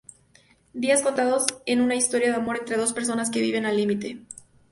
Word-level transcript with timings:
Días 0.73 1.03
contados 1.03 1.45
es 1.67 1.77
una 1.79 1.93
historia 1.93 2.29
de 2.31 2.35
amor 2.37 2.57
entre 2.57 2.75
dos 2.75 2.91
personas 2.91 3.29
que 3.29 3.39
viven 3.39 3.67
al 3.67 3.77
límite. 3.77 4.17